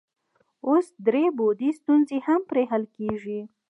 اوس 0.67 0.87
درې 1.07 1.23
بعدي 1.37 1.69
ستونزې 1.79 2.17
هم 2.27 2.41
پرې 2.49 2.63
حل 2.71 2.83
کیږي. 2.95 3.39